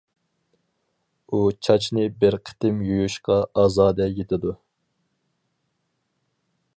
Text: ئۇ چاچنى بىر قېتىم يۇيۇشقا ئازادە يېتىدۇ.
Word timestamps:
ئۇ 1.37 1.41
چاچنى 1.67 2.05
بىر 2.23 2.37
قېتىم 2.49 2.81
يۇيۇشقا 2.87 3.37
ئازادە 3.63 4.09
يېتىدۇ. 4.15 4.57